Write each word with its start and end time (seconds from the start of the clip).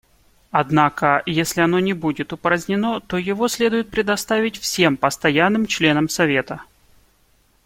Однако, 0.49 1.21
если 1.27 1.61
оно 1.61 1.77
не 1.79 1.93
будет 1.93 2.33
упразднено, 2.33 3.01
то 3.01 3.17
его 3.17 3.47
следует 3.47 3.91
предоставить 3.91 4.57
всем 4.59 4.97
постоянным 4.97 5.67
членам 5.67 6.09
Совета. 6.09 6.61